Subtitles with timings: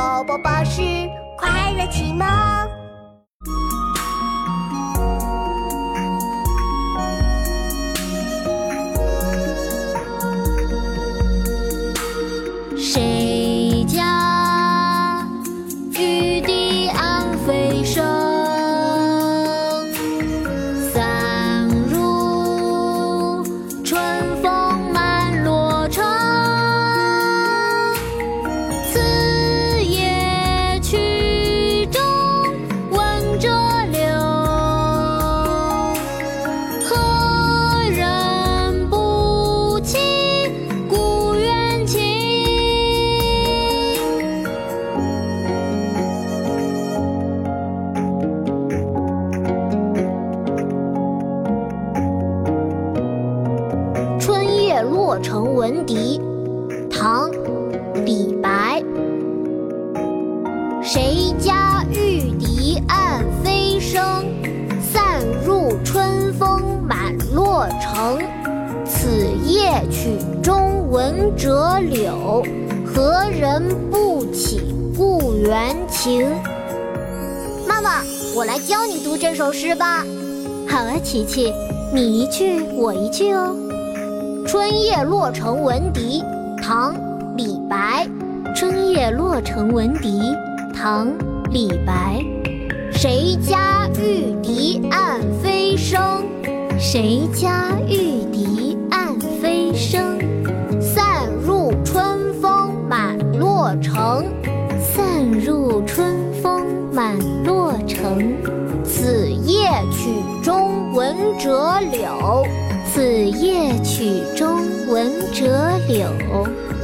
[0.00, 0.80] 宝宝巴士
[1.36, 2.26] 快乐启蒙。
[12.78, 13.29] 谁
[54.82, 56.20] 洛城闻笛》
[56.88, 57.30] 唐·
[58.04, 58.82] 李白。
[60.82, 64.02] 谁家玉笛暗飞声？
[64.80, 68.18] 散入春风满洛城。
[68.84, 69.08] 此
[69.46, 72.42] 夜曲中闻折柳，
[72.84, 76.26] 何人不起故园情？
[77.68, 78.02] 妈妈，
[78.34, 80.04] 我来教你读这首诗吧。
[80.68, 81.52] 好啊，琪琪，
[81.94, 83.54] 你一句我一句哦。
[84.50, 86.24] 《春夜洛城闻笛》
[86.60, 86.92] 唐·
[87.36, 88.04] 李白。
[88.52, 90.34] 春夜洛城闻笛，
[90.74, 91.06] 唐·
[91.52, 92.20] 李白。
[92.90, 96.24] 谁家玉笛暗飞声？
[96.80, 100.18] 谁家玉笛暗飞声？
[100.80, 104.24] 散入春风满洛城。
[104.80, 108.34] 散入春风满洛城。
[108.82, 110.10] 此夜曲
[110.42, 112.44] 中闻折柳。
[113.00, 116.06] 此夜曲中闻折柳，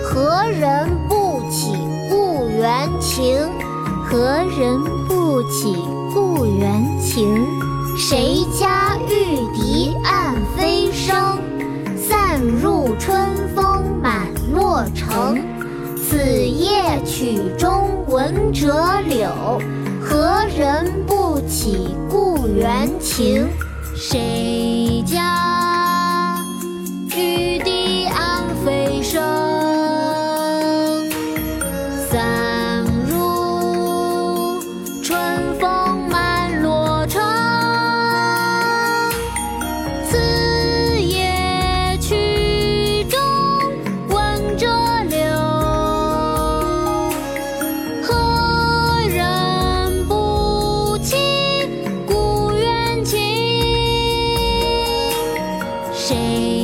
[0.03, 1.77] 何人不起
[2.09, 3.37] 故园情？
[4.03, 5.77] 何人不起
[6.15, 7.47] 故园情？
[7.99, 11.15] 谁家玉笛暗飞声？
[11.99, 15.39] 散入春风满洛城。
[16.03, 19.61] 此夜曲中闻折柳，
[20.01, 23.47] 何人不起故园情？
[23.95, 25.66] 谁家？
[56.07, 56.56] shade.